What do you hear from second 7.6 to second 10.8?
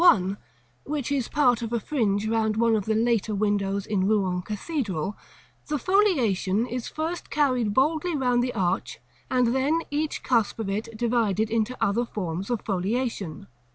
boldly round the arch, and then each cusp of